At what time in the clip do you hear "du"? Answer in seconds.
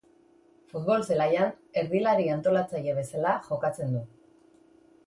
3.99-4.05